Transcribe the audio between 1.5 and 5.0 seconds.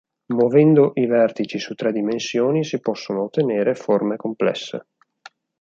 su tre dimensioni si possono ottenere forme complesse.